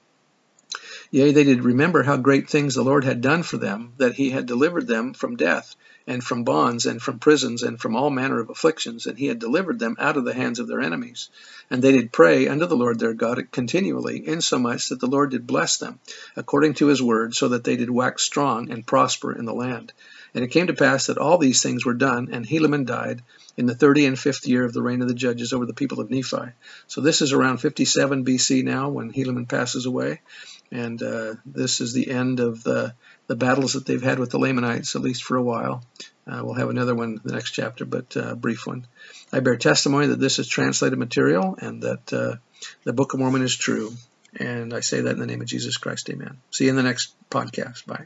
Yea, 1.12 1.32
they 1.32 1.44
did 1.44 1.64
remember 1.64 2.04
how 2.04 2.16
great 2.18 2.48
things 2.48 2.76
the 2.76 2.84
Lord 2.84 3.04
had 3.04 3.20
done 3.20 3.42
for 3.42 3.58
them, 3.58 3.94
that 3.98 4.14
he 4.14 4.30
had 4.30 4.46
delivered 4.46 4.86
them 4.86 5.14
from 5.14 5.36
death, 5.36 5.76
and 6.06 6.24
from 6.24 6.44
bonds, 6.44 6.86
and 6.86 7.02
from 7.02 7.18
prisons, 7.18 7.64
and 7.64 7.80
from 7.80 7.96
all 7.96 8.12
manner 8.12 8.40
of 8.40 8.52
afflictions, 8.52 9.08
and 9.08 9.18
he 9.18 9.26
had 9.26 9.40
delivered 9.40 9.80
them 9.80 9.96
out 9.98 10.18
of 10.18 10.26
the 10.26 10.36
hands 10.36 10.60
of 10.60 10.68
their 10.68 10.82
enemies. 10.82 11.30
And 11.72 11.82
they 11.82 11.94
did 11.94 12.12
pray 12.12 12.48
unto 12.48 12.68
the 12.68 12.78
Lord 12.78 13.00
their 13.00 13.16
God 13.16 13.48
continually, 13.52 14.28
insomuch 14.28 14.90
that 14.90 15.00
the 15.00 15.08
Lord 15.08 15.32
did 15.32 15.48
bless 15.48 15.78
them, 15.78 16.00
according 16.36 16.76
to 16.76 16.88
his 16.88 17.02
word, 17.02 17.34
so 17.34 17.48
that 17.48 17.64
they 17.64 17.76
did 17.76 17.90
wax 17.90 18.22
strong 18.22 18.70
and 18.70 18.86
prosper 18.86 19.34
in 19.34 19.46
the 19.46 19.54
land. 19.54 19.94
And 20.34 20.44
it 20.44 20.52
came 20.52 20.68
to 20.68 20.74
pass 20.74 21.08
that 21.08 21.18
all 21.18 21.38
these 21.38 21.62
things 21.62 21.86
were 21.86 21.94
done, 21.94 22.30
and 22.32 22.46
Helaman 22.46 22.86
died 22.86 23.22
in 23.58 23.66
the 23.66 23.76
thirty 23.76 24.06
and 24.06 24.18
fifth 24.18 24.48
year 24.48 24.64
of 24.64 24.74
the 24.74 24.82
reign 24.82 25.02
of 25.02 25.08
the 25.08 25.14
judges 25.14 25.54
over 25.54 25.66
the 25.66 25.74
people 25.74 26.00
of 26.00 26.10
Nephi. 26.10 26.54
So 26.88 27.02
this 27.02 27.22
is 27.22 27.34
around 27.34 27.58
57 27.58 28.26
BC 28.26 28.64
now 28.64 28.90
when 28.90 29.12
Helaman 29.12 29.50
passes 29.50 29.86
away. 29.86 30.22
And 30.72 31.02
uh, 31.02 31.36
this 31.46 31.82
is 31.82 31.94
the 31.94 32.12
end 32.12 32.40
of 32.40 32.64
the, 32.64 32.94
the 33.28 33.36
battles 33.36 33.74
that 33.74 33.86
they've 33.86 34.02
had 34.02 34.20
with 34.20 34.30
the 34.30 34.40
Lamanites, 34.40 34.96
at 34.96 35.02
least 35.02 35.24
for 35.24 35.36
a 35.36 35.44
while. 35.44 35.84
Uh, 36.28 36.42
we'll 36.44 36.54
have 36.54 36.70
another 36.70 36.94
one 36.94 37.14
in 37.14 37.22
the 37.24 37.34
next 37.34 37.52
chapter, 37.52 37.86
but 37.86 38.16
a 38.16 38.32
uh, 38.32 38.36
brief 38.36 38.68
one. 38.68 38.86
I 39.34 39.40
bear 39.40 39.58
testimony 39.58 40.08
that 40.08 40.20
this 40.20 40.38
is 40.38 40.48
translated 40.48 41.00
material 41.00 41.58
and 41.60 41.82
that 41.82 42.14
uh, 42.14 42.36
the 42.84 42.94
Book 42.94 43.14
of 43.14 43.20
Mormon 43.20 43.42
is 43.42 43.56
true. 43.56 43.94
And 44.40 44.74
I 44.74 44.82
say 44.82 45.02
that 45.02 45.12
in 45.12 45.20
the 45.20 45.26
name 45.26 45.42
of 45.42 45.48
Jesus 45.48 45.78
Christ. 45.78 46.10
Amen. 46.10 46.38
See 46.52 46.66
you 46.66 46.70
in 46.70 46.76
the 46.76 46.84
next 46.84 47.16
podcast. 47.32 47.88
Bye. 47.88 48.06